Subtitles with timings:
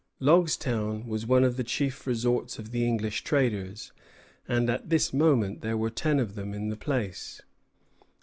[0.19, 3.91] Logstown was one of the chief resorts of the English traders;
[4.47, 7.43] and at this moment there were ten of them in the place.